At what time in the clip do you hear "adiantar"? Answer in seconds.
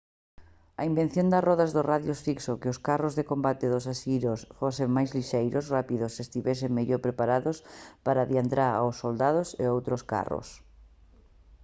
8.25-8.61